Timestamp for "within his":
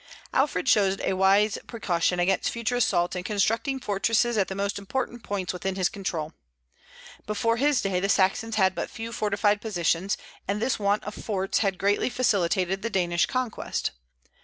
5.53-5.89